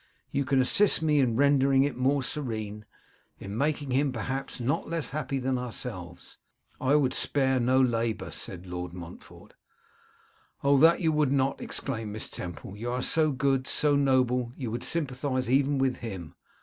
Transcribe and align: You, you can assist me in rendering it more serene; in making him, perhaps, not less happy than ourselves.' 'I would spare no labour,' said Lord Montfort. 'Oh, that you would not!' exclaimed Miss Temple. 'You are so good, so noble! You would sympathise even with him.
You, 0.31 0.39
you 0.39 0.45
can 0.45 0.59
assist 0.59 1.03
me 1.03 1.19
in 1.19 1.35
rendering 1.35 1.83
it 1.83 1.95
more 1.95 2.23
serene; 2.23 2.85
in 3.37 3.55
making 3.55 3.91
him, 3.91 4.11
perhaps, 4.11 4.59
not 4.59 4.89
less 4.89 5.11
happy 5.11 5.37
than 5.37 5.59
ourselves.' 5.59 6.39
'I 6.79 6.95
would 6.95 7.13
spare 7.13 7.59
no 7.59 7.79
labour,' 7.79 8.31
said 8.31 8.65
Lord 8.65 8.93
Montfort. 8.93 9.53
'Oh, 10.63 10.79
that 10.79 11.01
you 11.01 11.11
would 11.11 11.31
not!' 11.31 11.61
exclaimed 11.61 12.13
Miss 12.13 12.29
Temple. 12.29 12.75
'You 12.75 12.89
are 12.89 13.03
so 13.03 13.31
good, 13.31 13.67
so 13.67 13.95
noble! 13.95 14.53
You 14.57 14.71
would 14.71 14.83
sympathise 14.83 15.51
even 15.51 15.77
with 15.77 15.97
him. 15.97 16.33